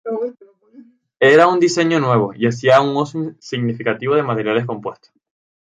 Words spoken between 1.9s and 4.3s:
nuevo y hacía un uso significativo de